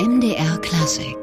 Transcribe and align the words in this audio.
MDR 0.00 0.56
Klassik. 0.62 1.18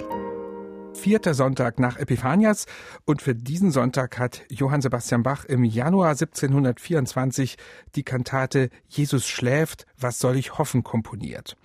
Vierter 0.94 1.34
Sonntag 1.34 1.80
nach 1.80 1.98
Epiphanias 1.98 2.68
und 3.06 3.24
für 3.24 3.34
diesen 3.34 3.72
Sonntag 3.72 4.20
hat 4.20 4.44
Johann 4.50 4.84
Sebastian 4.84 5.24
Bach 5.24 5.46
im 5.46 5.64
Januar 5.64 6.10
1724 6.10 7.58
die 7.96 8.04
Kantate 8.04 8.70
Jesus 8.88 9.26
schläft, 9.26 9.88
was 9.98 10.20
soll 10.20 10.36
ich 10.36 10.60
hoffen 10.60 10.84
komponiert. 10.84 11.58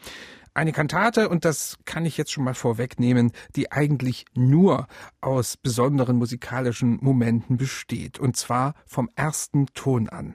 Eine 0.54 0.72
Kantate, 0.72 1.28
und 1.28 1.44
das 1.44 1.76
kann 1.85 2.06
ich 2.06 2.17
jetzt 2.17 2.33
schon 2.33 2.44
mal 2.44 2.54
vorwegnehmen, 2.54 3.33
die 3.56 3.71
eigentlich 3.71 4.24
nur 4.35 4.87
aus 5.21 5.58
besonderen 5.58 6.17
musikalischen 6.17 6.97
Momenten 7.03 7.58
besteht, 7.58 8.21
und 8.21 8.38
zwar 8.38 8.72
vom 8.87 9.10
ersten 9.17 9.67
Ton 9.74 10.08
an. 10.08 10.35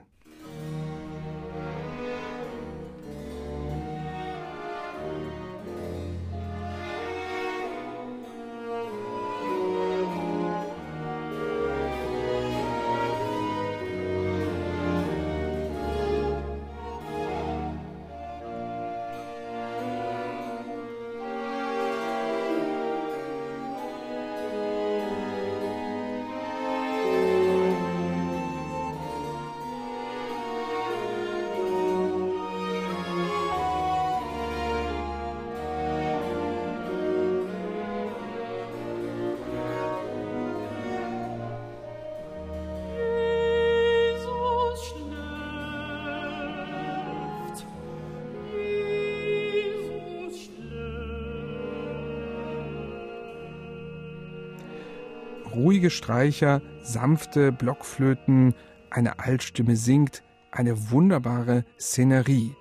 Ruhige 55.68 55.90
Streicher, 55.90 56.62
sanfte 56.82 57.52
Blockflöten, 57.52 58.56
eine 58.90 59.20
Altstimme 59.20 59.76
singt, 59.76 60.24
eine 60.50 60.92
wunderbare 60.92 61.66
Szenerie. 61.78 62.56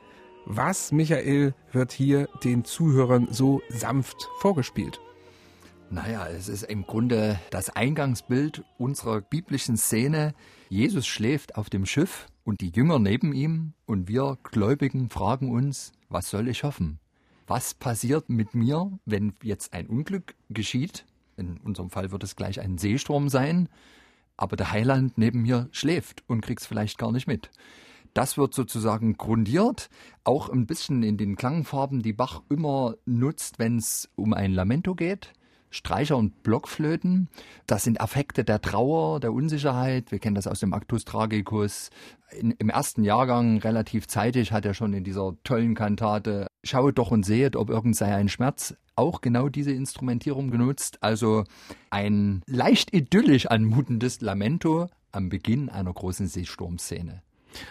Was, 0.44 0.90
Michael, 0.90 1.54
wird 1.70 1.92
hier 1.92 2.28
den 2.42 2.64
Zuhörern 2.64 3.28
so 3.30 3.62
sanft 3.68 4.28
vorgespielt? 4.40 4.98
Naja, 5.88 6.26
es 6.26 6.48
ist 6.48 6.64
im 6.64 6.84
Grunde 6.84 7.38
das 7.50 7.70
Eingangsbild 7.70 8.64
unserer 8.76 9.20
biblischen 9.20 9.76
Szene. 9.76 10.34
Jesus 10.68 11.06
schläft 11.06 11.56
auf 11.56 11.70
dem 11.70 11.86
Schiff 11.86 12.26
und 12.42 12.60
die 12.60 12.70
Jünger 12.70 12.98
neben 12.98 13.32
ihm 13.32 13.74
und 13.84 14.08
wir 14.08 14.36
Gläubigen 14.42 15.10
fragen 15.10 15.52
uns, 15.52 15.92
was 16.08 16.28
soll 16.28 16.48
ich 16.48 16.64
hoffen? 16.64 16.98
Was 17.46 17.72
passiert 17.72 18.28
mit 18.30 18.56
mir, 18.56 18.98
wenn 19.04 19.32
jetzt 19.44 19.74
ein 19.74 19.86
Unglück 19.86 20.34
geschieht? 20.50 21.06
In 21.36 21.58
unserem 21.58 21.90
Fall 21.90 22.10
wird 22.10 22.24
es 22.24 22.36
gleich 22.36 22.60
ein 22.60 22.78
Seesturm 22.78 23.28
sein, 23.28 23.68
aber 24.36 24.56
der 24.56 24.72
Heiland 24.72 25.18
neben 25.18 25.42
mir 25.42 25.68
schläft 25.72 26.24
und 26.26 26.40
kriegt 26.40 26.60
es 26.60 26.66
vielleicht 26.66 26.98
gar 26.98 27.12
nicht 27.12 27.26
mit. 27.26 27.50
Das 28.14 28.38
wird 28.38 28.54
sozusagen 28.54 29.18
grundiert, 29.18 29.90
auch 30.24 30.48
ein 30.48 30.66
bisschen 30.66 31.02
in 31.02 31.18
den 31.18 31.36
Klangfarben, 31.36 32.00
die 32.00 32.14
Bach 32.14 32.42
immer 32.48 32.94
nutzt, 33.04 33.58
wenn 33.58 33.76
es 33.76 34.08
um 34.16 34.32
ein 34.32 34.52
Lamento 34.52 34.94
geht. 34.94 35.34
Streicher 35.68 36.16
und 36.16 36.42
Blockflöten. 36.42 37.28
Das 37.66 37.84
sind 37.84 38.00
Affekte 38.00 38.44
der 38.44 38.62
Trauer, 38.62 39.20
der 39.20 39.32
Unsicherheit. 39.32 40.12
Wir 40.12 40.18
kennen 40.18 40.34
das 40.34 40.46
aus 40.46 40.60
dem 40.60 40.72
Actus 40.72 41.04
Tragicus. 41.04 41.90
In, 42.30 42.52
Im 42.52 42.70
ersten 42.70 43.04
Jahrgang, 43.04 43.58
relativ 43.58 44.06
zeitig, 44.06 44.52
hat 44.52 44.64
er 44.64 44.72
schon 44.72 44.94
in 44.94 45.04
dieser 45.04 45.34
tollen 45.44 45.74
Kantate 45.74 46.46
Schaut 46.66 46.98
doch 46.98 47.12
und 47.12 47.24
sehet, 47.24 47.54
ob 47.54 47.70
irgend 47.70 47.96
sei 47.96 48.14
ein 48.14 48.28
Schmerz 48.28 48.74
auch 48.96 49.20
genau 49.20 49.48
diese 49.48 49.70
Instrumentierung 49.70 50.50
genutzt. 50.50 50.98
Also 51.00 51.44
ein 51.90 52.42
leicht 52.46 52.92
idyllisch 52.92 53.46
anmutendes 53.46 54.20
Lamento 54.20 54.88
am 55.12 55.28
Beginn 55.28 55.68
einer 55.68 55.92
großen 55.92 56.26
Seesturmszene. 56.26 57.22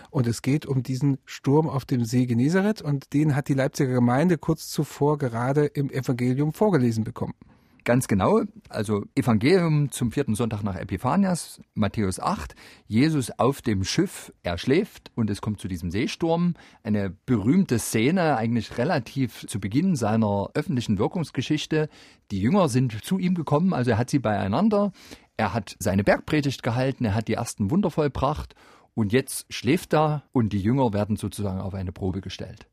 Und 0.09 0.27
es 0.27 0.41
geht 0.41 0.65
um 0.65 0.81
diesen 0.81 1.17
Sturm 1.25 1.69
auf 1.69 1.85
dem 1.85 2.05
See 2.05 2.25
Genezareth 2.25 2.81
und 2.81 3.13
den 3.13 3.35
hat 3.35 3.49
die 3.49 3.53
Leipziger 3.53 3.93
Gemeinde 3.93 4.37
kurz 4.37 4.69
zuvor 4.69 5.17
gerade 5.17 5.65
im 5.65 5.91
Evangelium 5.91 6.53
vorgelesen 6.53 7.03
bekommen. 7.03 7.35
Ganz 7.85 8.07
genau, 8.07 8.41
also 8.67 9.03
Evangelium 9.13 9.91
zum 9.91 10.11
vierten 10.11 10.33
Sonntag 10.33 10.63
nach 10.63 10.75
Epiphanias, 10.75 11.61
Matthäus 11.75 12.19
8, 12.19 12.55
Jesus 12.87 13.29
auf 13.29 13.61
dem 13.61 13.83
Schiff, 13.83 14.33
er 14.41 14.57
schläft 14.57 15.11
und 15.13 15.29
es 15.29 15.39
kommt 15.39 15.59
zu 15.59 15.67
diesem 15.67 15.91
Seesturm. 15.91 16.55
Eine 16.81 17.11
berühmte 17.11 17.77
Szene, 17.77 18.37
eigentlich 18.37 18.79
relativ 18.79 19.45
zu 19.45 19.59
Beginn 19.59 19.95
seiner 19.95 20.49
öffentlichen 20.55 20.97
Wirkungsgeschichte. 20.97 21.87
Die 22.31 22.41
Jünger 22.41 22.69
sind 22.69 23.05
zu 23.05 23.19
ihm 23.19 23.35
gekommen, 23.35 23.71
also 23.71 23.91
er 23.91 23.99
hat 23.99 24.09
sie 24.09 24.17
beieinander. 24.17 24.91
Er 25.37 25.53
hat 25.53 25.75
seine 25.77 26.03
Bergpredigt 26.03 26.63
gehalten, 26.63 27.05
er 27.05 27.13
hat 27.13 27.27
die 27.27 27.35
ersten 27.35 27.69
Wunder 27.69 27.91
vollbracht 27.91 28.55
und 28.95 29.13
jetzt 29.13 29.45
schläft 29.53 29.93
er 29.93 30.23
und 30.31 30.53
die 30.53 30.59
Jünger 30.59 30.91
werden 30.91 31.17
sozusagen 31.17 31.61
auf 31.61 31.75
eine 31.75 31.91
Probe 31.91 32.21
gestellt. 32.21 32.65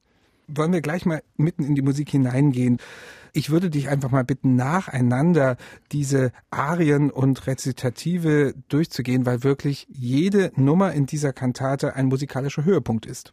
Wollen 0.49 0.73
wir 0.73 0.81
gleich 0.81 1.07
mal 1.07 1.23
mitten 1.37 1.65
in 1.65 1.75
die 1.75 1.83
Musik 1.83 2.11
hineingehen? 2.11 2.79
Ich 3.33 3.49
würde 3.49 3.71
dich 3.71 3.89
einfach 3.89 4.11
mal 4.11 4.25
bitten, 4.25 4.57
nacheinander 4.57 5.57
diese 5.91 6.33
Arien 6.51 7.11
und 7.11 7.47
Rezitative 7.47 8.55
durchzugehen, 8.69 9.25
weil 9.25 9.43
wirklich 9.43 9.87
jede 9.91 10.53
Nummer 10.57 10.93
in 10.93 11.07
dieser 11.07 11.33
Kantate 11.33 11.97
ein 11.97 12.07
musikalischer 12.07 12.65
Höhepunkt 12.65 13.07
ist. 13.07 13.33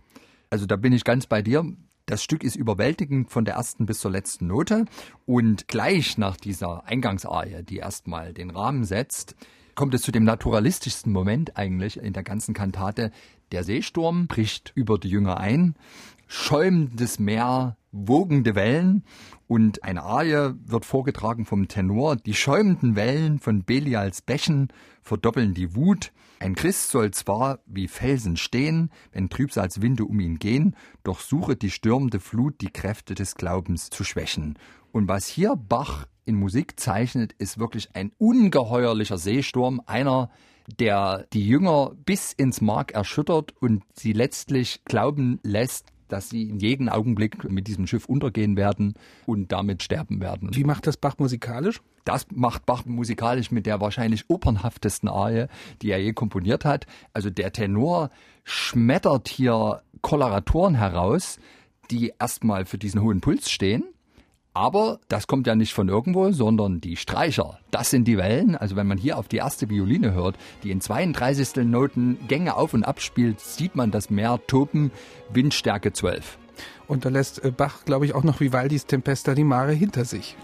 Also 0.50 0.66
da 0.66 0.78
bin 0.78 0.94
ich 0.94 1.04
ganz 1.04 1.28
bei 1.28 1.42
dir. 1.42 1.66
Das 2.06 2.24
Stück 2.24 2.44
ist 2.44 2.56
überwältigend 2.56 3.30
von 3.30 3.46
der 3.46 3.56
ersten 3.56 3.86
bis 3.86 4.00
zur 4.00 4.10
letzten 4.10 4.48
Note 4.48 4.86
und 5.26 5.68
gleich 5.68 6.18
nach 6.18 6.38
dieser 6.38 6.86
Eingangsarie, 6.88 7.62
die 7.62 7.78
erstmal 7.78 8.34
den 8.34 8.50
Rahmen 8.50 8.84
setzt, 8.84 9.36
kommt 9.76 9.94
es 9.94 10.02
zu 10.02 10.12
dem 10.12 10.24
naturalistischsten 10.24 11.14
Moment 11.14 11.56
eigentlich 11.56 11.98
in 11.98 12.14
der 12.14 12.24
ganzen 12.24 12.54
Kantate. 12.54 13.12
Der 13.52 13.64
Seesturm 13.64 14.28
bricht 14.28 14.72
über 14.76 14.98
die 14.98 15.10
Jünger 15.10 15.40
ein, 15.40 15.76
schäumendes 16.30 17.20
Meer, 17.20 17.76
wogende 17.92 18.54
Wellen 18.54 19.04
und 19.48 19.84
eine 19.84 20.04
Arie 20.04 20.54
wird 20.64 20.86
vorgetragen 20.86 21.46
vom 21.46 21.68
Tenor. 21.68 22.16
Die 22.16 22.36
schäumenden 22.36 22.96
Wellen 22.96 23.40
von 23.40 23.64
Belials 23.64 24.22
Bächen 24.22 24.68
verdoppeln 25.02 25.56
die 25.56 25.76
Wut. 25.76 26.12
Ein 26.40 26.54
Christ 26.54 26.92
soll 26.92 27.12
zwar 27.12 27.60
wie 27.66 27.88
Felsen 27.88 28.38
stehen, 28.38 28.92
wenn 29.12 29.30
Trübsalswinde 29.30 30.06
um 30.06 30.20
ihn 30.20 30.38
gehen, 30.38 30.76
doch 31.04 31.20
suche 31.20 31.56
die 31.56 31.72
stürmende 31.72 32.20
Flut 32.20 32.62
die 32.62 32.70
Kräfte 32.70 33.16
des 33.16 33.34
Glaubens 33.34 33.90
zu 33.90 34.04
schwächen. 34.04 34.60
Und 34.92 35.08
was 35.08 35.26
hier 35.26 35.56
Bach 35.56 36.08
in 36.26 36.36
Musik 36.36 36.80
zeichnet, 36.80 37.34
ist 37.34 37.58
wirklich 37.58 37.90
ein 37.96 38.12
ungeheuerlicher 38.20 39.18
Seesturm, 39.18 39.82
einer, 39.88 40.30
der 40.80 41.26
die 41.34 41.46
Jünger 41.46 41.94
bis 42.06 42.34
ins 42.34 42.62
Mark 42.62 42.92
erschüttert 42.92 43.56
und 43.60 43.84
sie 43.96 44.14
letztlich 44.14 44.86
glauben 44.86 45.40
lässt, 45.42 45.88
dass 46.10 46.30
sie 46.30 46.44
in 46.44 46.60
jedem 46.60 46.90
Augenblick 46.90 47.50
mit 47.50 47.68
diesem 47.68 47.88
Schiff 47.88 48.06
untergehen 48.06 48.58
werden 48.58 48.96
und 49.26 49.52
damit 49.52 49.84
sterben 49.84 50.20
werden. 50.20 50.50
Wie 50.54 50.64
macht 50.64 50.88
das 50.88 50.98
Bach 50.98 51.18
musikalisch? 51.18 51.82
Das 52.06 52.28
macht 52.34 52.66
Bach 52.66 52.86
musikalisch 52.86 53.52
mit 53.52 53.66
der 53.66 53.80
wahrscheinlich 53.80 54.30
opernhaftesten 54.30 55.08
Arie, 55.08 55.46
die 55.82 55.92
er 55.92 56.02
je 56.02 56.14
komponiert 56.14 56.66
hat. 56.66 56.88
Also 57.14 57.30
der 57.30 57.54
Tenor 57.54 58.10
schmettert 58.44 59.28
hier 59.28 59.82
Koloratoren 60.02 60.76
heraus, 60.76 61.40
die 61.92 62.14
erstmal 62.20 62.66
für 62.66 62.78
diesen 62.78 63.02
hohen 63.02 63.22
Puls 63.22 63.50
stehen 63.50 63.84
aber 64.54 65.00
das 65.08 65.28
kommt 65.28 65.48
ja 65.48 65.56
nicht 65.56 65.74
von 65.74 65.90
irgendwo, 65.90 66.32
sondern 66.32 66.82
die 66.82 66.96
Streicher. 66.96 67.60
Das 67.72 67.90
sind 67.90 68.08
die 68.08 68.18
Wellen. 68.18 68.56
Also 68.56 68.76
wenn 68.76 68.88
man 68.88 68.98
hier 68.98 69.18
auf 69.18 69.28
die 69.28 69.38
erste 69.38 69.70
Violine 69.70 70.14
hört, 70.14 70.36
die 70.64 70.72
in 70.72 70.82
32. 70.82 71.66
Noten 71.66 72.18
Gänge 72.28 72.56
auf 72.56 72.74
und 72.74 72.84
ab 72.84 73.02
spielt, 73.02 73.40
sieht 73.40 73.76
man 73.76 73.92
das 73.92 74.10
Meer 74.10 74.40
toben, 74.48 74.92
Windstärke 75.32 75.94
12. 75.94 76.38
Und 76.88 77.06
da 77.06 77.10
lässt 77.10 77.42
Bach, 77.56 77.86
glaube 77.86 78.06
ich, 78.06 78.16
auch 78.16 78.24
noch 78.24 78.40
Vivaldis 78.40 78.86
Tempesta 78.86 79.36
di 79.36 79.44
Mare 79.44 79.74
hinter 79.74 80.06
sich. 80.06 80.36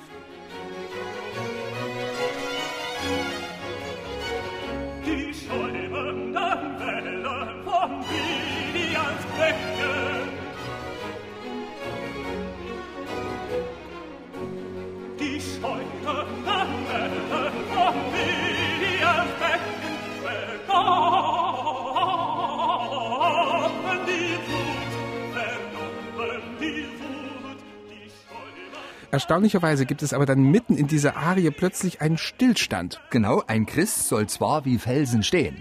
Erstaunlicherweise 29.16 29.86
gibt 29.86 30.04
es 30.04 30.12
aber 30.12 30.26
dann 30.26 30.44
mitten 30.44 30.76
in 30.76 30.88
dieser 30.88 31.16
Arie 31.16 31.50
plötzlich 31.50 32.02
einen 32.02 32.18
Stillstand. 32.18 33.00
Genau, 33.12 33.42
ein 33.48 33.66
Christ 33.66 34.10
soll 34.10 34.28
zwar 34.28 34.66
wie 34.66 34.78
Felsen 34.78 35.24
stehen. 35.24 35.56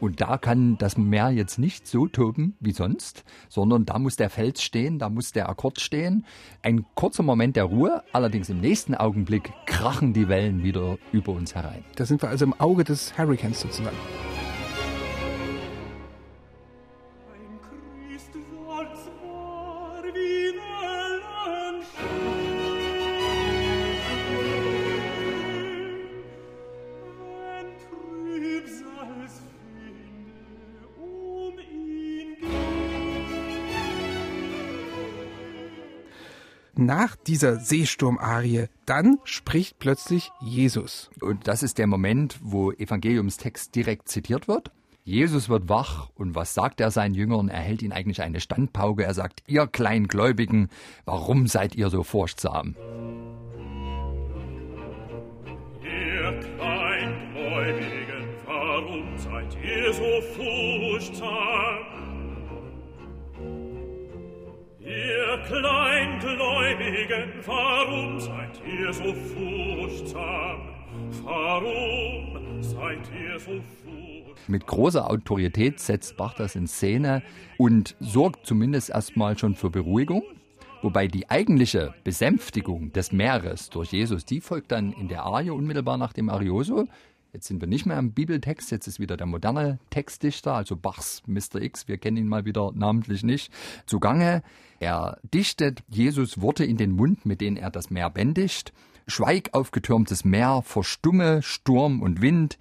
Und 0.00 0.20
da 0.20 0.36
kann 0.36 0.78
das 0.78 0.96
Meer 0.96 1.30
jetzt 1.30 1.60
nicht 1.60 1.86
so 1.86 2.08
toben 2.08 2.56
wie 2.58 2.72
sonst, 2.72 3.22
sondern 3.48 3.86
da 3.86 4.00
muss 4.00 4.16
der 4.16 4.30
Fels 4.30 4.64
stehen, 4.64 4.98
da 4.98 5.10
muss 5.10 5.30
der 5.30 5.48
Akkord 5.48 5.80
stehen. 5.80 6.26
Ein 6.60 6.86
kurzer 6.96 7.22
Moment 7.22 7.54
der 7.54 7.66
Ruhe, 7.66 8.02
allerdings 8.12 8.48
im 8.48 8.60
nächsten 8.60 8.96
Augenblick 8.96 9.52
krachen 9.66 10.12
die 10.12 10.28
Wellen 10.28 10.64
wieder 10.64 10.98
über 11.12 11.30
uns 11.30 11.54
herein. 11.54 11.84
Da 11.94 12.04
sind 12.04 12.20
wir 12.20 12.28
also 12.28 12.46
im 12.46 12.60
Auge 12.60 12.82
des 12.82 13.16
Hurricanes 13.16 13.60
sozusagen. 13.60 13.96
Nach 36.78 37.16
dieser 37.16 37.56
Seesturmarie, 37.56 38.68
dann 38.86 39.18
spricht 39.24 39.78
plötzlich 39.78 40.30
Jesus. 40.40 41.10
Und 41.20 41.48
das 41.48 41.62
ist 41.62 41.78
der 41.78 41.86
Moment, 41.86 42.38
wo 42.40 42.72
Evangeliumstext 42.72 43.74
direkt 43.74 44.08
zitiert 44.08 44.48
wird. 44.48 44.70
Jesus 45.04 45.48
wird 45.48 45.68
wach 45.68 46.10
und 46.14 46.34
was 46.34 46.54
sagt 46.54 46.80
er 46.80 46.90
seinen 46.90 47.14
Jüngern? 47.14 47.48
Er 47.48 47.60
hält 47.60 47.82
ihnen 47.82 47.92
eigentlich 47.92 48.22
eine 48.22 48.40
Standpauke. 48.40 49.04
Er 49.04 49.14
sagt, 49.14 49.42
ihr 49.46 49.66
Kleingläubigen, 49.66 50.68
warum 51.04 51.46
seid 51.46 51.74
ihr 51.74 51.88
so 51.88 52.02
furchtsam? 52.02 52.76
Ihr 55.82 56.40
Kleingläubigen, 56.40 58.28
warum 58.46 59.18
seid 59.18 59.56
ihr 59.64 59.92
so 59.92 60.20
furchtsam? 60.36 61.88
Ihr 64.80 65.27
Kleingläubigen, 65.48 67.32
warum 67.46 68.20
seid 68.20 68.60
ihr 68.66 68.92
so 68.92 69.14
furchtsam? 69.14 70.60
Warum 71.24 72.62
seid 72.62 72.98
ihr 73.18 73.40
so 73.40 73.52
furchtsam? 73.52 74.34
Mit 74.46 74.66
großer 74.66 75.10
Autorität 75.10 75.80
setzt 75.80 76.18
Bach 76.18 76.34
das 76.34 76.54
in 76.54 76.66
Szene 76.66 77.22
und 77.56 77.96
sorgt 77.98 78.44
zumindest 78.44 78.90
erstmal 78.90 79.38
schon 79.38 79.54
für 79.54 79.70
Beruhigung. 79.70 80.22
Wobei 80.82 81.08
die 81.08 81.30
eigentliche 81.30 81.94
Besänftigung 82.04 82.92
des 82.92 83.10
Meeres 83.12 83.70
durch 83.70 83.92
Jesus, 83.92 84.26
die 84.26 84.42
folgt 84.42 84.70
dann 84.70 84.92
in 84.92 85.08
der 85.08 85.22
Arie 85.22 85.48
unmittelbar 85.48 85.96
nach 85.96 86.12
dem 86.12 86.28
Arioso. 86.28 86.88
Jetzt 87.32 87.46
sind 87.46 87.60
wir 87.60 87.68
nicht 87.68 87.84
mehr 87.84 87.98
im 87.98 88.12
Bibeltext, 88.12 88.70
jetzt 88.70 88.86
ist 88.86 89.00
wieder 89.00 89.18
der 89.18 89.26
moderne 89.26 89.78
Textdichter, 89.90 90.54
also 90.54 90.76
Bachs 90.76 91.22
Mr. 91.26 91.60
X, 91.60 91.86
wir 91.86 91.98
kennen 91.98 92.16
ihn 92.16 92.26
mal 92.26 92.46
wieder 92.46 92.72
namentlich 92.74 93.22
nicht, 93.22 93.52
zugange. 93.84 94.42
Er 94.80 95.18
dichtet 95.22 95.82
Jesus 95.88 96.40
Worte 96.40 96.64
in 96.64 96.78
den 96.78 96.92
Mund, 96.92 97.26
mit 97.26 97.42
denen 97.42 97.58
er 97.58 97.70
das 97.70 97.90
Meer 97.90 98.08
bändigt. 98.08 98.72
Schweig 99.06 99.50
aufgetürmtes 99.52 100.24
Meer, 100.24 100.62
verstumme 100.64 101.42
Sturm 101.42 102.00
und 102.00 102.22
Wind, 102.22 102.58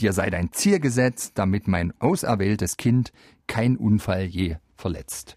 dir 0.00 0.12
sei 0.12 0.30
dein 0.30 0.52
Ziel 0.52 0.80
gesetzt, 0.80 1.32
damit 1.36 1.68
mein 1.68 1.92
auserwähltes 2.00 2.76
Kind 2.76 3.12
kein 3.46 3.76
Unfall 3.76 4.24
je 4.24 4.56
verletzt. 4.74 5.36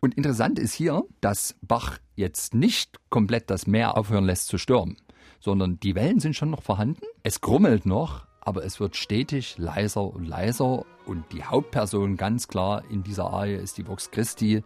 Und 0.00 0.16
interessant 0.16 0.58
ist 0.58 0.72
hier, 0.72 1.04
dass 1.20 1.54
Bach 1.62 1.98
jetzt 2.16 2.54
nicht 2.54 2.98
komplett 3.08 3.50
das 3.50 3.68
Meer 3.68 3.96
aufhören 3.96 4.24
lässt 4.24 4.48
zu 4.48 4.58
stürmen 4.58 4.96
sondern 5.40 5.80
die 5.80 5.94
Wellen 5.94 6.20
sind 6.20 6.36
schon 6.36 6.50
noch 6.50 6.62
vorhanden. 6.62 7.02
Es 7.22 7.40
grummelt 7.40 7.86
noch, 7.86 8.26
aber 8.40 8.64
es 8.64 8.78
wird 8.78 8.96
stetig 8.96 9.58
leiser 9.58 10.02
und 10.02 10.26
leiser. 10.26 10.84
Und 11.06 11.24
die 11.32 11.42
Hauptperson 11.42 12.16
ganz 12.16 12.48
klar 12.48 12.82
in 12.90 13.02
dieser 13.02 13.30
Arie 13.30 13.56
ist 13.56 13.78
die 13.78 13.88
Vox 13.88 14.10
Christi, 14.10 14.62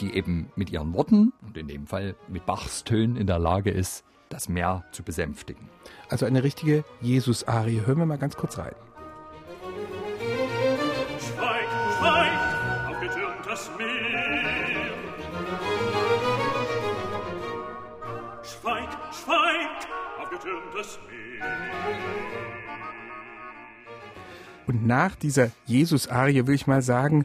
die 0.00 0.14
eben 0.14 0.50
mit 0.56 0.70
ihren 0.70 0.92
Worten 0.94 1.32
und 1.42 1.56
in 1.56 1.68
dem 1.68 1.86
Fall 1.86 2.14
mit 2.28 2.46
Bachs 2.46 2.84
Tönen 2.84 3.16
in 3.16 3.26
der 3.26 3.38
Lage 3.38 3.70
ist, 3.70 4.04
das 4.28 4.48
Meer 4.48 4.84
zu 4.92 5.02
besänftigen. 5.02 5.68
Also 6.08 6.26
eine 6.26 6.42
richtige 6.42 6.84
Jesus-Arie. 7.00 7.82
Hören 7.86 7.98
wir 7.98 8.06
mal 8.06 8.18
ganz 8.18 8.36
kurz 8.36 8.58
rein. 8.58 8.74
Schweigt, 11.18 11.68
schweigt, 11.98 12.90
aufgetürmt 12.90 13.46
das 13.46 13.70
Meer. 13.78 14.65
Und 24.66 24.86
nach 24.86 25.14
dieser 25.14 25.50
Jesus-Arie 25.66 26.46
will 26.46 26.54
ich 26.54 26.66
mal 26.66 26.82
sagen, 26.82 27.24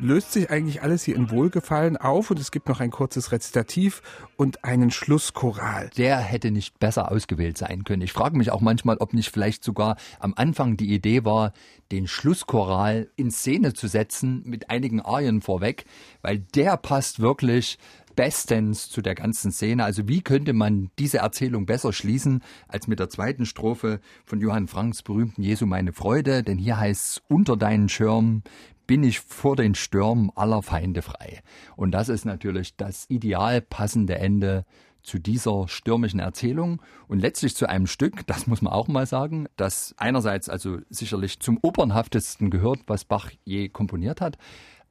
löst 0.00 0.32
sich 0.32 0.50
eigentlich 0.50 0.82
alles 0.82 1.02
hier 1.02 1.16
in 1.16 1.30
Wohlgefallen 1.30 1.96
auf 1.96 2.30
und 2.30 2.38
es 2.38 2.50
gibt 2.50 2.68
noch 2.68 2.80
ein 2.80 2.90
kurzes 2.90 3.32
Rezitativ 3.32 4.02
und 4.36 4.64
einen 4.64 4.90
Schlusschoral. 4.90 5.90
Der 5.96 6.18
hätte 6.18 6.50
nicht 6.50 6.78
besser 6.78 7.10
ausgewählt 7.10 7.58
sein 7.58 7.84
können. 7.84 8.02
Ich 8.02 8.12
frage 8.12 8.36
mich 8.36 8.50
auch 8.50 8.60
manchmal, 8.60 8.98
ob 8.98 9.14
nicht 9.14 9.30
vielleicht 9.30 9.64
sogar 9.64 9.96
am 10.20 10.34
Anfang 10.36 10.76
die 10.76 10.94
Idee 10.94 11.24
war, 11.24 11.52
den 11.90 12.06
Schlusschoral 12.06 13.10
in 13.16 13.30
Szene 13.30 13.74
zu 13.74 13.88
setzen 13.88 14.42
mit 14.44 14.70
einigen 14.70 15.00
Arien 15.00 15.42
vorweg, 15.42 15.84
weil 16.22 16.38
der 16.38 16.76
passt 16.76 17.18
wirklich 17.18 17.78
bestens 18.20 18.90
zu 18.90 19.00
der 19.00 19.14
ganzen 19.14 19.50
Szene. 19.50 19.82
Also 19.82 20.06
wie 20.06 20.20
könnte 20.20 20.52
man 20.52 20.90
diese 20.98 21.20
Erzählung 21.20 21.64
besser 21.64 21.90
schließen 21.90 22.42
als 22.68 22.86
mit 22.86 22.98
der 22.98 23.08
zweiten 23.08 23.46
Strophe 23.46 23.98
von 24.26 24.42
Johann 24.42 24.68
Franks 24.68 25.00
berühmten 25.00 25.42
Jesu 25.42 25.64
meine 25.64 25.94
Freude? 25.94 26.42
Denn 26.42 26.58
hier 26.58 26.78
heißt 26.78 27.12
es, 27.12 27.22
unter 27.28 27.56
deinen 27.56 27.88
Schirm 27.88 28.42
bin 28.86 29.04
ich 29.04 29.20
vor 29.20 29.56
den 29.56 29.74
Stürmen 29.74 30.30
aller 30.34 30.60
Feinde 30.60 31.00
frei. 31.00 31.40
Und 31.76 31.92
das 31.92 32.10
ist 32.10 32.26
natürlich 32.26 32.76
das 32.76 33.06
ideal 33.08 33.62
passende 33.62 34.18
Ende 34.18 34.66
zu 35.02 35.18
dieser 35.18 35.66
stürmischen 35.66 36.20
Erzählung 36.20 36.82
und 37.08 37.20
letztlich 37.20 37.56
zu 37.56 37.70
einem 37.70 37.86
Stück, 37.86 38.26
das 38.26 38.46
muss 38.46 38.60
man 38.60 38.70
auch 38.70 38.88
mal 38.88 39.06
sagen, 39.06 39.46
das 39.56 39.94
einerseits 39.96 40.50
also 40.50 40.76
sicherlich 40.90 41.40
zum 41.40 41.58
opernhaftesten 41.62 42.50
gehört, 42.50 42.80
was 42.86 43.06
Bach 43.06 43.30
je 43.46 43.70
komponiert 43.70 44.20
hat, 44.20 44.36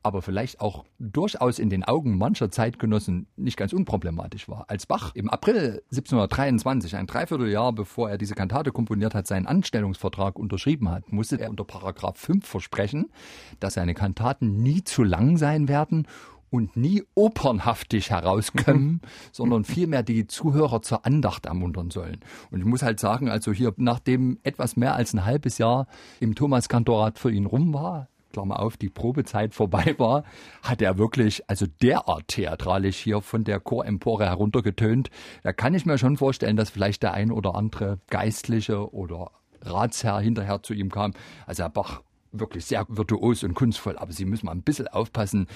aber 0.02 0.22
vielleicht 0.22 0.62
auch 0.62 0.86
durchaus 0.98 1.60
in 1.60 1.70
den 1.70 1.84
Augen 1.84 2.18
mancher 2.18 2.50
Zeitgenossen 2.52 3.28
nicht 3.36 3.58
ganz 3.58 3.74
unproblematisch 3.74 4.48
war. 4.48 4.66
Als 4.70 4.86
Bach 4.86 5.14
im 5.14 5.30
April 5.30 5.82
1723, 5.92 6.96
ein 6.96 7.08
Dreivierteljahr 7.08 7.74
bevor 7.74 8.10
er 8.10 8.18
diese 8.18 8.36
Kantate 8.36 8.72
komponiert 8.72 9.14
hat, 9.14 9.28
seinen 9.28 9.46
Anstellungsvertrag 9.46 10.40
unterschrieben 10.40 10.90
hat, 10.90 11.12
musste 11.12 11.40
er 11.40 11.50
unter 11.50 11.66
Paragraph 11.66 12.18
5 12.18 12.46
versprechen, 12.46 13.12
dass 13.60 13.74
seine 13.74 13.94
Kantaten 13.94 14.58
nie 14.58 14.84
zu 14.84 15.04
lang 15.04 15.38
sein 15.38 15.68
werden 15.68 16.08
und 16.50 16.76
nie 16.76 17.04
opernhaftig 17.14 18.10
herauskommen, 18.10 19.02
sondern 19.32 19.66
vielmehr 19.66 20.04
die 20.04 20.28
Zuhörer 20.28 20.82
zur 20.82 21.06
Andacht 21.06 21.46
ermuntern 21.46 21.92
sollen. 21.92 22.20
Und 22.52 22.60
ich 22.60 22.66
muss 22.66 22.82
halt 22.82 23.00
sagen, 23.00 23.30
also 23.30 23.52
hier, 23.52 23.74
nachdem 23.78 24.40
etwas 24.44 24.76
mehr 24.76 24.96
als 24.96 25.14
ein 25.14 25.26
halbes 25.26 25.58
Jahr 25.58 25.88
im 26.20 26.36
Thomas-Kantorat 26.36 27.20
für 27.20 27.32
ihn 27.32 27.46
rum 27.46 27.74
war, 27.74 28.08
Klammer 28.32 28.60
auf, 28.60 28.78
die 28.78 28.90
Probezeit 28.90 29.54
vorbei 29.54 29.96
war, 30.00 30.24
hat 30.64 30.82
er 30.82 30.98
wirklich, 30.98 31.44
also 31.50 31.66
derart 31.82 32.28
theatralisch 32.28 32.98
hier 32.98 33.22
von 33.22 33.44
der 33.44 33.60
Chorempore 33.60 34.26
heruntergetönt. 34.26 35.10
Da 35.44 35.54
kann 35.54 35.74
ich 35.74 35.86
mir 35.86 35.98
schon 35.98 36.18
vorstellen, 36.18 36.58
dass 36.58 36.70
vielleicht 36.70 37.04
der 37.04 37.14
ein 37.14 37.32
oder 37.32 37.56
andere 37.56 38.00
Geistliche 38.10 38.94
oder 38.94 39.32
Ratsherr 39.62 40.20
hinterher 40.20 40.64
zu 40.64 40.74
ihm 40.74 40.92
kam. 40.92 41.14
Also 41.46 41.64
Herr 41.64 41.70
Bach, 41.70 42.02
wirklich 42.32 42.66
sehr 42.66 42.86
virtuos 42.88 43.44
und 43.44 43.56
kunstvoll, 43.56 43.98
aber 43.98 44.14
Sie 44.14 44.26
müssen 44.26 44.46
mal 44.46 44.54
ein 44.54 44.62
bisschen 44.62 44.88
aufpassen, 44.88 45.48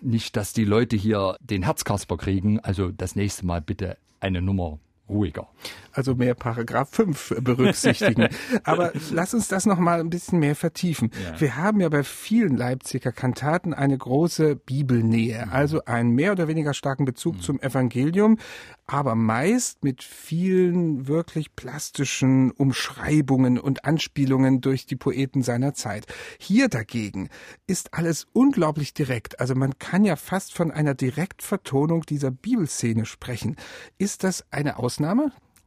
nicht, 0.00 0.36
dass 0.36 0.52
die 0.52 0.64
Leute 0.64 0.96
hier 0.96 1.36
den 1.40 1.62
Herzkasper 1.62 2.16
kriegen. 2.16 2.58
Also 2.60 2.90
das 2.90 3.14
nächste 3.14 3.46
Mal 3.46 3.60
bitte 3.60 3.98
eine 4.20 4.42
Nummer 4.42 4.78
ruhiger. 5.12 5.48
Also 5.92 6.14
mehr 6.14 6.34
Paragraph 6.34 6.90
5 6.90 7.34
berücksichtigen. 7.42 8.28
Aber 8.64 8.92
lass 9.10 9.34
uns 9.34 9.48
das 9.48 9.66
noch 9.66 9.78
mal 9.78 10.00
ein 10.00 10.08
bisschen 10.08 10.38
mehr 10.38 10.56
vertiefen. 10.56 11.10
Ja. 11.22 11.40
Wir 11.40 11.56
haben 11.56 11.80
ja 11.80 11.88
bei 11.90 12.02
vielen 12.02 12.56
Leipziger 12.56 13.12
Kantaten 13.12 13.74
eine 13.74 13.98
große 13.98 14.56
Bibelnähe, 14.56 15.44
mhm. 15.46 15.52
also 15.52 15.84
einen 15.84 16.10
mehr 16.10 16.32
oder 16.32 16.48
weniger 16.48 16.72
starken 16.72 17.04
Bezug 17.04 17.36
mhm. 17.36 17.40
zum 17.40 17.60
Evangelium, 17.60 18.38
aber 18.86 19.14
meist 19.14 19.84
mit 19.84 20.02
vielen 20.02 21.08
wirklich 21.08 21.54
plastischen 21.54 22.50
Umschreibungen 22.50 23.58
und 23.58 23.84
Anspielungen 23.84 24.60
durch 24.60 24.86
die 24.86 24.96
Poeten 24.96 25.42
seiner 25.42 25.74
Zeit. 25.74 26.06
Hier 26.38 26.68
dagegen 26.68 27.28
ist 27.66 27.92
alles 27.92 28.26
unglaublich 28.32 28.94
direkt. 28.94 29.40
Also 29.40 29.54
man 29.54 29.78
kann 29.78 30.04
ja 30.04 30.16
fast 30.16 30.54
von 30.54 30.70
einer 30.70 30.94
Direktvertonung 30.94 32.02
dieser 32.02 32.30
Bibelszene 32.30 33.04
sprechen. 33.04 33.56
Ist 33.98 34.24
das 34.24 34.44
eine 34.50 34.78
Ausnahme? 34.78 35.01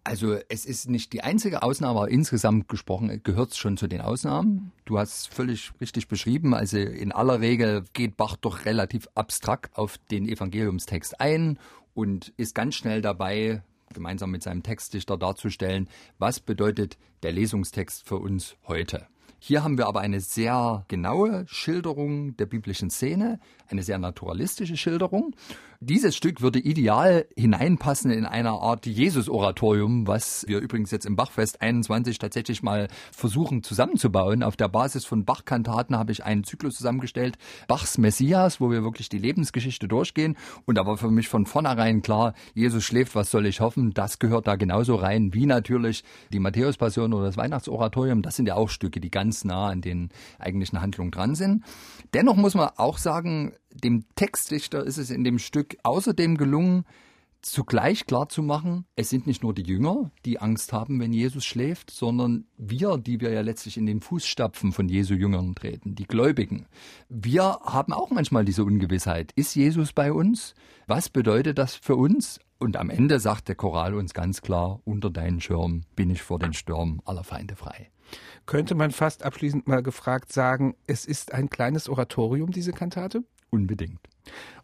Also 0.04 0.38
es 0.50 0.66
ist 0.66 0.88
nicht 0.88 1.14
die 1.14 1.24
einzige 1.24 1.64
Ausnahme, 1.64 2.00
aber 2.00 2.10
insgesamt 2.10 2.68
gesprochen 2.68 3.22
gehört 3.24 3.52
es 3.52 3.58
schon 3.58 3.76
zu 3.76 3.88
den 3.88 4.02
Ausnahmen. 4.02 4.72
Du 4.86 5.00
hast 5.00 5.18
es 5.18 5.26
völlig 5.26 5.72
richtig 5.82 6.08
beschrieben. 6.08 6.54
Also 6.54 6.78
in 6.78 7.12
aller 7.12 7.42
Regel 7.42 7.86
geht 7.94 8.16
Bach 8.16 8.36
doch 8.36 8.66
relativ 8.66 9.08
abstrakt 9.16 9.76
auf 9.76 9.98
den 10.12 10.28
Evangeliumstext 10.28 11.20
ein 11.20 11.58
und 11.96 12.34
ist 12.38 12.54
ganz 12.54 12.76
schnell 12.76 13.02
dabei, 13.02 13.64
gemeinsam 13.96 14.30
mit 14.30 14.44
seinem 14.44 14.62
Textdichter 14.62 15.18
darzustellen, 15.18 15.90
was 16.20 16.40
bedeutet 16.40 17.00
der 17.24 17.32
Lesungstext 17.32 18.08
für 18.08 18.18
uns 18.18 18.58
heute. 18.68 19.08
Hier 19.40 19.64
haben 19.64 19.78
wir 19.78 19.88
aber 19.88 20.00
eine 20.00 20.22
sehr 20.22 20.86
genaue 20.88 21.46
Schilderung 21.48 22.36
der 22.38 22.46
biblischen 22.46 22.90
Szene, 22.90 23.40
eine 23.68 23.84
sehr 23.84 23.98
naturalistische 23.98 24.78
Schilderung. 24.78 25.36
Dieses 25.82 26.16
Stück 26.16 26.42
würde 26.42 26.60
ideal 26.60 27.26
hineinpassen 27.36 28.10
in 28.10 28.26
eine 28.26 28.52
Art 28.52 28.86
Jesus-Oratorium, 28.86 30.08
was 30.08 30.46
wir 30.48 30.60
übrigens 30.60 30.90
jetzt 30.92 31.06
im 31.06 31.18
Bachfest 31.18 31.62
21 31.62 32.18
tatsächlich 32.18 32.64
mal 32.64 32.88
versuchen 33.12 33.62
zusammenzubauen. 33.62 34.42
Auf 34.42 34.56
der 34.56 34.70
Basis 34.70 35.04
von 35.04 35.26
Bach-Kantaten 35.26 35.98
habe 35.98 36.14
ich 36.14 36.24
einen 36.24 36.46
Zyklus 36.46 36.76
zusammengestellt, 36.76 37.38
Bachs 37.68 37.98
Messias, 37.98 38.62
wo 38.62 38.72
wir 38.72 38.84
wirklich 38.84 39.10
die 39.10 39.18
Lebensgeschichte 39.18 39.90
durchgehen. 39.90 40.38
Und 40.66 40.78
da 40.78 40.86
war 40.86 40.98
für 40.98 41.12
mich 41.12 41.28
von 41.28 41.46
vornherein 41.46 42.02
klar, 42.02 42.34
Jesus 42.54 42.86
schläft, 42.86 43.14
was 43.14 43.30
soll 43.30 43.46
ich 43.46 43.60
hoffen? 43.60 43.92
Das 43.92 44.20
gehört 44.20 44.48
da 44.48 44.56
genauso 44.56 44.96
rein, 44.96 45.34
wie 45.34 45.46
natürlich 45.46 46.06
die 46.32 46.40
Matthäus-Passion 46.40 47.14
oder 47.14 47.26
das 47.26 47.38
Weihnachtsoratorium. 47.38 48.22
Das 48.22 48.38
sind 48.38 48.48
ja 48.48 48.56
auch 48.56 48.70
Stücke, 48.70 49.02
die 49.02 49.12
ganz 49.12 49.44
nah 49.44 49.68
an 49.68 49.82
den 49.82 50.10
eigentlichen 50.40 50.82
Handlungen 50.82 51.12
dran 51.12 51.36
sind. 51.36 51.66
Dennoch 52.14 52.38
muss 52.38 52.56
man 52.56 52.70
auch 52.78 52.98
sagen, 52.98 53.54
dem 53.84 54.06
Textdichter 54.16 54.84
ist 54.84 54.98
es 54.98 55.10
in 55.10 55.24
dem 55.24 55.40
Stück 55.40 55.78
außerdem 55.84 56.38
gelungen, 56.38 56.86
zugleich 57.46 58.08
klarzumachen, 58.08 58.86
es 58.96 59.10
sind 59.10 59.28
nicht 59.28 59.44
nur 59.44 59.54
die 59.54 59.62
Jünger, 59.62 60.10
die 60.26 60.40
Angst 60.40 60.74
haben, 60.74 61.00
wenn 61.00 61.14
Jesus 61.14 61.46
schläft, 61.46 61.92
sondern 61.92 62.46
wir, 62.58 62.98
die 62.98 63.22
wir 63.22 63.32
ja 63.32 63.42
letztlich 63.42 63.78
in 63.78 63.86
den 63.86 64.02
Fußstapfen 64.02 64.72
von 64.72 64.90
Jesu 64.90 65.14
Jüngern 65.14 65.54
treten, 65.54 65.94
die 65.94 66.08
Gläubigen. 66.08 66.66
Wir 67.08 67.60
haben 67.64 67.94
auch 67.94 68.10
manchmal 68.10 68.46
diese 68.46 68.64
Ungewissheit. 68.64 69.32
Ist 69.36 69.56
Jesus 69.56 69.94
bei 69.94 70.12
uns? 70.12 70.56
Was 70.88 71.10
bedeutet 71.10 71.60
das 71.60 71.76
für 71.76 71.96
uns? 71.96 72.40
Und 72.58 72.78
am 72.78 72.90
Ende 72.90 73.20
sagt 73.20 73.48
der 73.48 73.56
Choral 73.56 73.94
uns 73.94 74.14
ganz 74.14 74.42
klar, 74.42 74.80
unter 74.84 75.12
deinen 75.12 75.40
Schirm 75.40 75.84
bin 75.96 76.10
ich 76.10 76.24
vor 76.24 76.40
den 76.40 76.54
Stürmen 76.54 77.02
aller 77.06 77.24
Feinde 77.24 77.56
frei. 77.56 77.92
Könnte 78.46 78.76
man 78.76 78.92
fast 78.92 79.24
abschließend 79.24 79.68
mal 79.68 79.84
gefragt 79.84 80.32
sagen, 80.32 80.76
es 80.88 81.06
ist 81.06 81.34
ein 81.34 81.50
kleines 81.50 81.90
Oratorium, 81.90 82.52
diese 82.52 82.72
Kantate? 82.72 83.24
Unbedingt. 83.50 84.00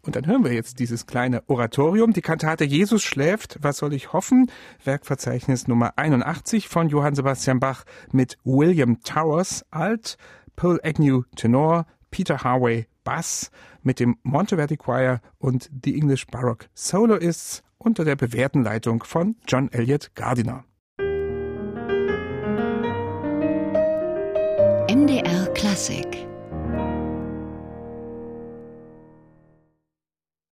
Und 0.02 0.16
dann 0.16 0.26
hören 0.26 0.44
wir 0.44 0.52
jetzt 0.52 0.80
dieses 0.80 1.06
kleine 1.06 1.42
Oratorium, 1.48 2.12
die 2.12 2.22
Kantate 2.22 2.64
Jesus 2.64 3.02
schläft, 3.02 3.58
was 3.60 3.78
soll 3.78 3.92
ich 3.92 4.12
hoffen? 4.12 4.50
Werkverzeichnis 4.84 5.68
Nummer 5.68 5.92
81 5.96 6.68
von 6.68 6.88
Johann 6.88 7.14
Sebastian 7.14 7.60
Bach 7.60 7.84
mit 8.10 8.36
William 8.44 9.00
Towers 9.02 9.64
Alt, 9.70 10.16
Paul 10.56 10.80
Agnew 10.82 11.22
Tenor, 11.36 11.86
Peter 12.10 12.42
Harvey 12.42 12.86
Bass 13.04 13.50
mit 13.82 14.00
dem 14.00 14.16
Monteverdi 14.22 14.76
Choir 14.76 15.20
und 15.38 15.70
The 15.84 15.94
English 15.94 16.26
Baroque 16.26 16.68
Soloists 16.74 17.62
unter 17.78 18.04
der 18.04 18.16
bewährten 18.16 18.62
Leitung 18.62 19.02
von 19.04 19.36
John 19.46 19.70
Elliott 19.72 20.14
Gardiner. 20.14 20.64
MDR 24.88 25.46
Klassik 25.54 26.26